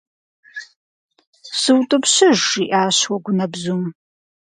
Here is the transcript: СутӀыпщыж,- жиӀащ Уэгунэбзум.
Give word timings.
СутӀыпщыж,- 1.59 2.37
жиӀащ 2.49 2.99
Уэгунэбзум. 3.09 3.83